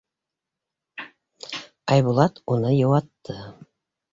[1.91, 3.35] Айбулат уны йыуатты: